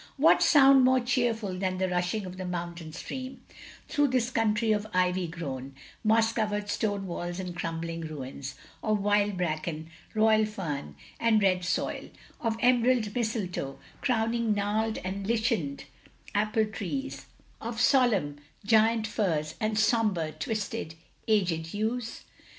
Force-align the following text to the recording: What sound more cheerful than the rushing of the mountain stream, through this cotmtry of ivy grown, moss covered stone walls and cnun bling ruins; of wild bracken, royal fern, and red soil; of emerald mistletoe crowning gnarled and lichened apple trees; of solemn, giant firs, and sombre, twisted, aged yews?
What 0.17 0.41
sound 0.41 0.83
more 0.83 0.99
cheerful 0.99 1.53
than 1.59 1.77
the 1.77 1.87
rushing 1.87 2.25
of 2.25 2.37
the 2.37 2.43
mountain 2.45 2.91
stream, 2.91 3.41
through 3.87 4.07
this 4.07 4.31
cotmtry 4.31 4.75
of 4.75 4.87
ivy 4.95 5.27
grown, 5.27 5.75
moss 6.03 6.33
covered 6.33 6.69
stone 6.71 7.05
walls 7.05 7.39
and 7.39 7.55
cnun 7.55 7.81
bling 7.81 8.01
ruins; 8.07 8.55
of 8.81 8.99
wild 8.99 9.37
bracken, 9.37 9.91
royal 10.15 10.43
fern, 10.47 10.95
and 11.19 11.43
red 11.43 11.63
soil; 11.63 12.09
of 12.39 12.57
emerald 12.61 13.13
mistletoe 13.13 13.77
crowning 14.01 14.55
gnarled 14.55 14.97
and 15.03 15.27
lichened 15.29 15.83
apple 16.33 16.65
trees; 16.65 17.27
of 17.61 17.79
solemn, 17.79 18.37
giant 18.65 19.05
firs, 19.05 19.53
and 19.59 19.77
sombre, 19.77 20.31
twisted, 20.31 20.95
aged 21.27 21.75
yews? 21.75 22.23